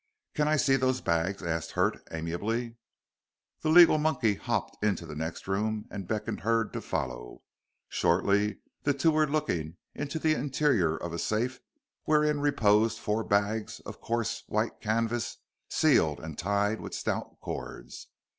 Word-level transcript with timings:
"Can 0.33 0.47
I 0.47 0.55
see 0.55 0.77
those 0.77 0.99
bags?" 0.99 1.43
asked 1.43 1.73
Hurd, 1.73 2.01
amiably. 2.09 2.75
The 3.61 3.69
legal 3.69 3.99
monkey 3.99 4.33
hopped 4.33 4.83
into 4.83 5.05
the 5.05 5.13
next 5.13 5.47
room 5.47 5.85
and 5.91 6.07
beckoned 6.07 6.39
Hurd 6.39 6.73
to 6.73 6.81
follow. 6.81 7.43
Shortly 7.87 8.61
the 8.81 8.95
two 8.95 9.11
were 9.11 9.27
looking 9.27 9.77
into 9.93 10.17
the 10.17 10.33
interior 10.33 10.97
of 10.97 11.13
a 11.13 11.19
safe 11.19 11.59
wherein 12.05 12.39
reposed 12.39 12.97
four 12.97 13.23
bags 13.23 13.79
of 13.81 14.01
coarse 14.01 14.43
white 14.47 14.81
canvas 14.81 15.37
sealed 15.69 16.19
and 16.19 16.35
tied 16.35 16.81
with 16.81 16.95
stout 16.95 17.39
cords. 17.39 18.07